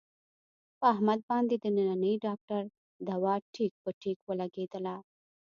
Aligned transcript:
په 0.79 0.83
احمد 0.93 1.19
باندې 1.29 1.55
د 1.59 1.65
ننني 1.77 2.13
ډاکټر 2.25 2.63
دوا 3.07 3.35
ټیک 3.53 3.73
په 3.83 3.89
ټیک 4.01 4.17
ولږېدله. 4.27 4.95